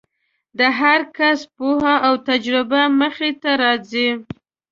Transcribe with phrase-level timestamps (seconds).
[0.59, 4.09] د هر کس پوهه او تجربه مخې ته راځي.